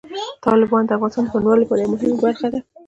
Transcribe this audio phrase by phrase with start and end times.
[0.43, 2.59] تالابونه د افغانستان د بڼوالۍ یوه مهمه برخه ده.